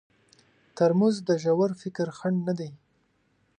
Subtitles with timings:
[0.75, 2.71] ترموز د ژور فکر خنډ نه دی.